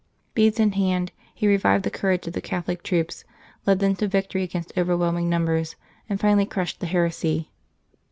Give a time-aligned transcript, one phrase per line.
[0.33, 3.23] Beads in hand, he revived the courage of the Catholic troops,
[3.67, 5.75] led them to victory against overwhelming numbers,
[6.09, 7.51] and finally crushed the heresy.